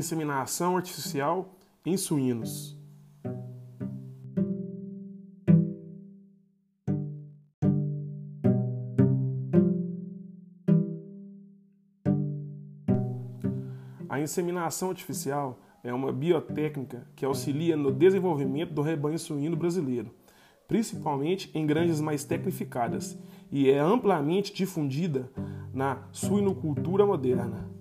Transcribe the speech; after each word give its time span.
inseminação 0.00 0.76
artificial 0.76 1.54
em 1.84 1.96
suínos. 1.96 2.76
A 14.08 14.20
inseminação 14.20 14.90
artificial 14.90 15.58
é 15.84 15.94
uma 15.94 16.12
biotécnica 16.12 17.06
que 17.14 17.24
auxilia 17.24 17.76
no 17.76 17.92
desenvolvimento 17.92 18.72
do 18.72 18.82
rebanho 18.82 19.18
suíno 19.18 19.56
brasileiro, 19.56 20.10
principalmente 20.66 21.50
em 21.54 21.64
granjas 21.64 22.00
mais 22.00 22.24
tecnificadas, 22.24 23.18
e 23.50 23.70
é 23.70 23.78
amplamente 23.78 24.52
difundida 24.52 25.30
na 25.72 26.02
suinocultura 26.12 27.06
moderna. 27.06 27.79